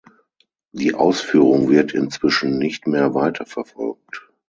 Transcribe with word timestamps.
Die 0.71 0.95
Ausführung 0.95 1.69
wird 1.69 1.91
inzwischen 1.93 2.57
nicht 2.57 2.87
mehr 2.87 3.13
weiterverfolgt. 3.13 4.29